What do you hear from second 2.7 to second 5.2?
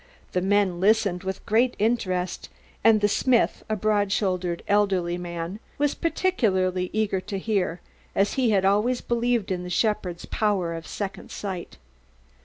and the smith, a broad shouldered elderly